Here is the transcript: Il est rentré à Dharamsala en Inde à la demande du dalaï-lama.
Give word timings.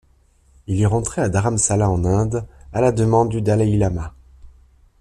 Il 0.65 0.81
est 0.81 0.87
rentré 0.87 1.21
à 1.21 1.29
Dharamsala 1.29 1.87
en 1.87 2.03
Inde 2.05 2.47
à 2.73 2.81
la 2.81 2.91
demande 2.91 3.29
du 3.29 3.39
dalaï-lama. 3.43 4.15